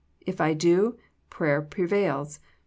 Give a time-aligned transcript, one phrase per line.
[0.21, 0.97] If I do,
[1.29, 2.39] prayer pre vails.